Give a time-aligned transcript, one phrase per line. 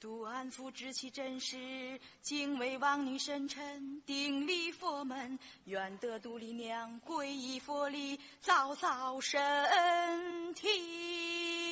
[0.00, 9.40] 杜安福知其真实，敬畏王女深沉，顶礼佛门，愿得杜丽娘皈依佛礼，早早升
[10.54, 11.67] 天。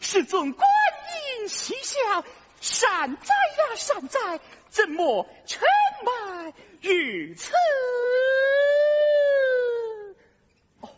[0.00, 0.68] 是尊观
[1.40, 2.24] 音喜笑，
[2.60, 5.62] 善哉呀善哉，怎么尘
[6.04, 7.52] 埋于此？
[10.80, 10.88] 哦，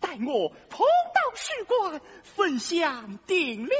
[0.00, 3.72] 待我同到使馆，分享定礼，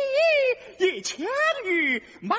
[0.79, 1.27] 也强
[1.65, 2.37] 于马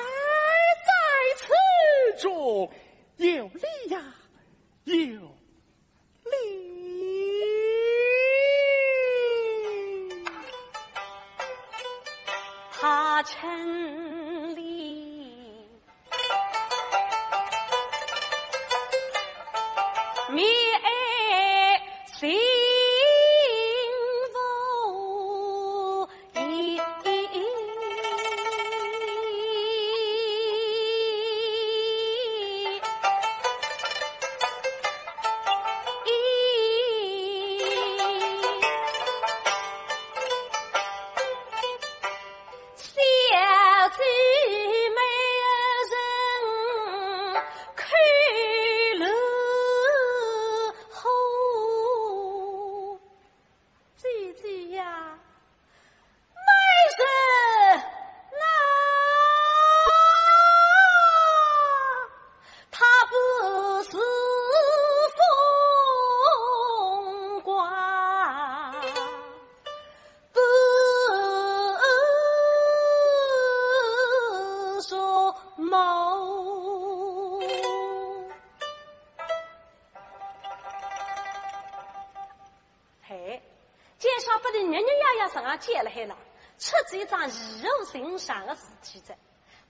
[85.74, 86.16] 了海了，
[86.58, 89.14] 出自一桩易如心上的事体者，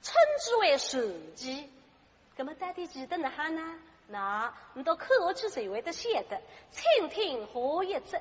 [0.02, 1.72] 称之为传奇。
[2.36, 3.78] 那么到底记得哪哈呢？
[4.06, 6.40] 那你到口下去谁会得写的？
[6.70, 8.18] 请听何一则。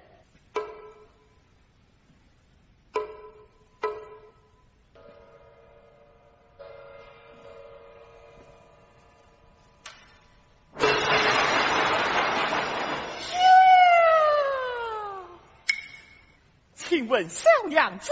[17.18, 18.12] 问小娘子，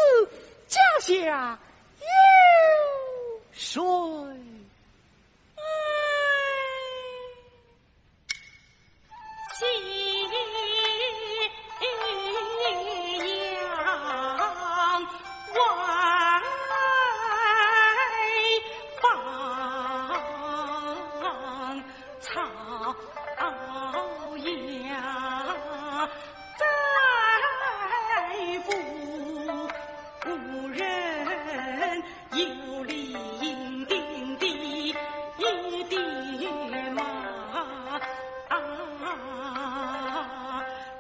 [0.68, 1.60] 家下
[2.00, 3.84] 有谁？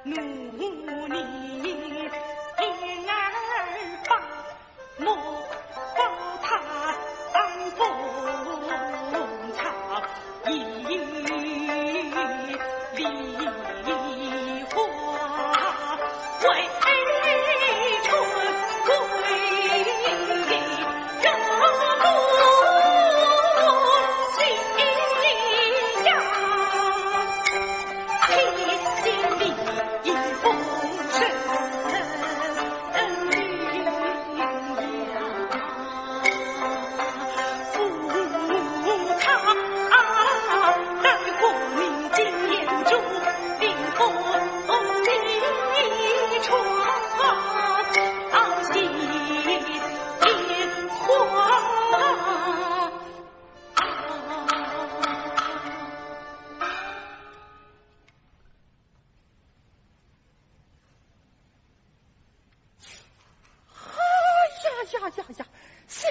[0.05, 0.13] 努
[1.07, 1.44] 力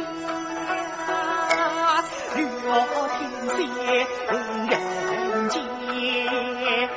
[2.36, 2.40] 月
[3.08, 3.20] 天
[4.68, 4.72] 人
[5.50, 5.56] 间
[6.64, 6.90] 烟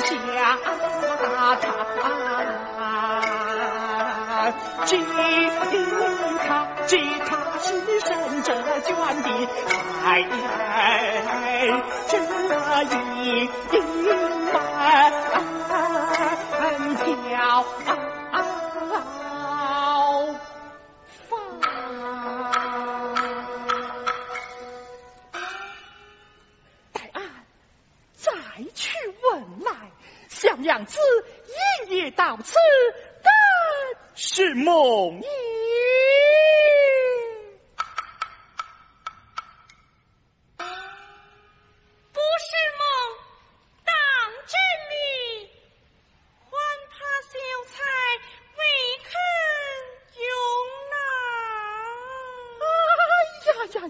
[0.00, 0.08] 霞
[4.84, 4.90] 吉
[6.46, 6.50] 他
[6.86, 6.92] 吉
[7.26, 7.28] 他
[7.58, 7.89] 是
[8.82, 9.28] 卷的
[9.66, 10.22] 彩
[12.54, 13.24] 儿这一
[13.72, 13.78] 银
[14.52, 15.30] 满。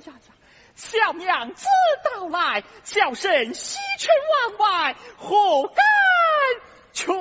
[0.06, 0.34] 呀呀
[0.74, 1.66] 小娘子
[2.04, 5.82] 到来小生喜出望外活该
[6.92, 7.12] 却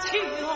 [0.00, 0.49] 秋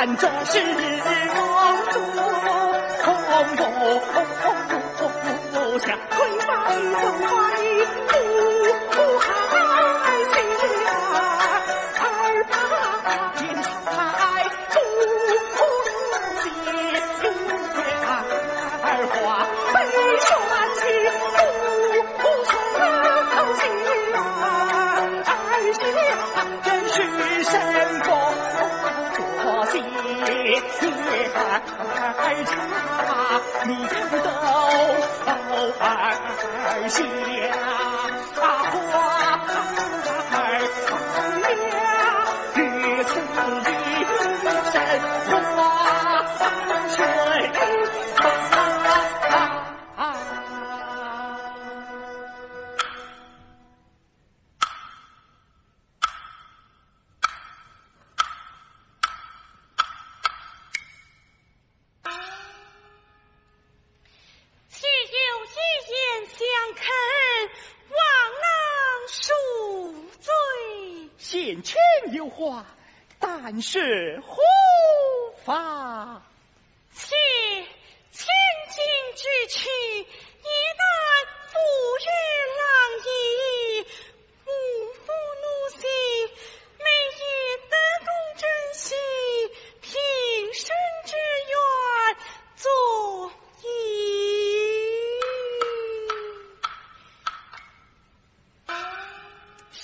[0.00, 2.00] 汉中是王主，
[3.04, 3.14] 空
[3.54, 3.62] 不
[4.70, 4.79] 空。
[33.70, 34.30] 一知道
[36.66, 37.00] 儿走
[71.50, 71.80] 眼前
[72.12, 72.64] 有花，
[73.18, 74.40] 但是何
[75.44, 76.22] 妨？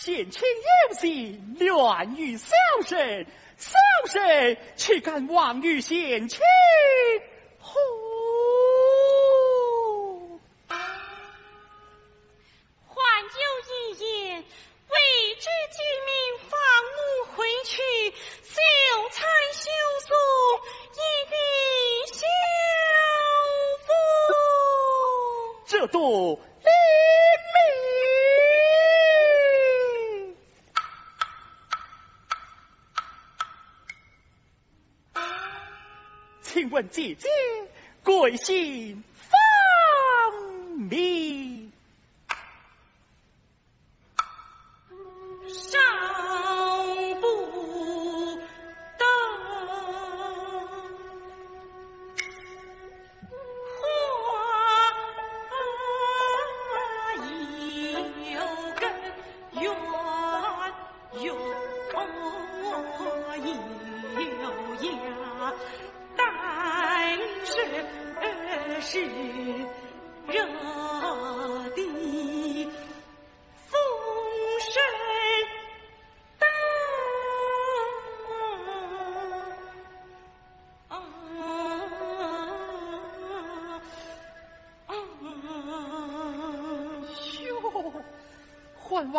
[0.06, 0.40] 贤卿
[0.88, 2.46] 有心，愿与小
[2.86, 6.38] 生，小生岂敢忘于贤卿？
[36.56, 37.28] 请问姐姐
[38.02, 41.25] 贵姓芳名？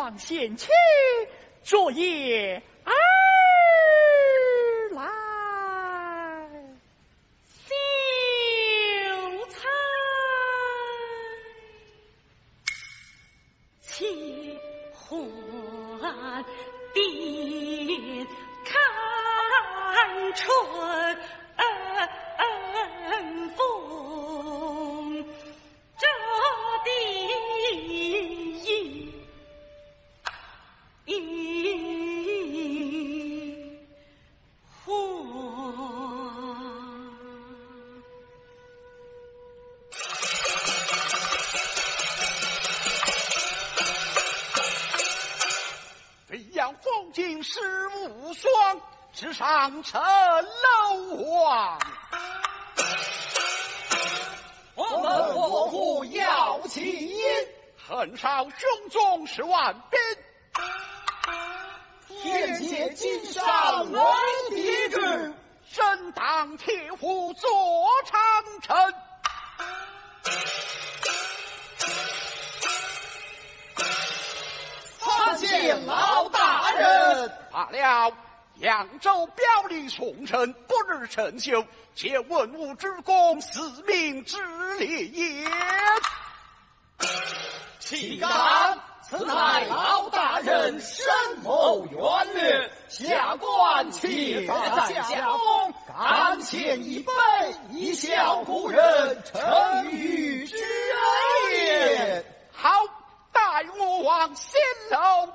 [0.07, 0.69] 望贤妻
[1.63, 2.61] 昨夜
[49.77, 51.79] 上城楼王，
[54.75, 57.13] 我们国父要起
[57.87, 59.99] 横扫胸中十万兵，
[62.21, 64.01] 天界金山为
[64.49, 65.35] 帝君，
[65.69, 67.49] 身当铁虎坐
[68.05, 68.17] 长
[68.61, 68.93] 城。
[74.99, 77.31] 参见老大人。
[77.51, 78.26] 罢了。
[78.59, 84.37] 扬州表里宋城，不日成就，且文武之功，四民之
[84.77, 85.49] 利也。
[87.79, 88.79] 岂敢！
[89.03, 91.07] 此乃老大人深
[91.43, 97.13] 谋远虑，下官且在下风，敢献一杯，
[97.69, 100.57] 以孝故人，成于之
[101.53, 102.25] 言。
[102.51, 102.69] 好，
[103.31, 104.59] 待我往仙
[104.89, 105.27] 楼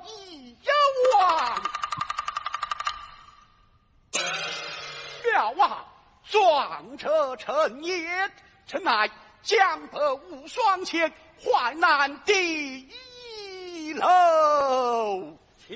[6.33, 8.31] 壮者成也，
[8.65, 9.07] 臣乃
[9.43, 9.99] 江北
[10.31, 15.37] 无双前，淮南第一楼，
[15.67, 15.75] 请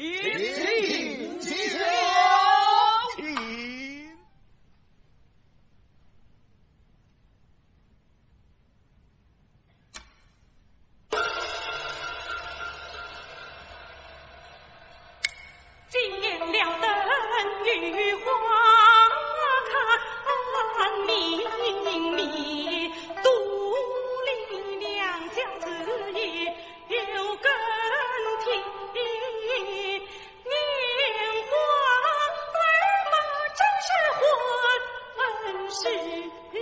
[35.70, 36.56] 是日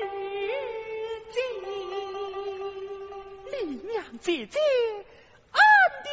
[1.31, 1.39] 记，
[3.51, 3.55] 你
[3.87, 4.59] 娘姐姐，
[5.51, 5.59] 俺
[6.03, 6.07] 的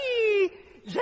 [0.84, 0.96] 人。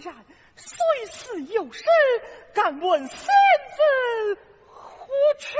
[0.00, 0.14] 然
[0.56, 1.84] 虽死有生，
[2.54, 3.18] 敢问三
[3.76, 5.56] 分何取？